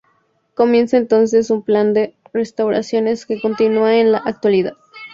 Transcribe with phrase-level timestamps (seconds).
[0.55, 4.73] Comienza entonces un plan de restauraciones que continúa en la actualidad.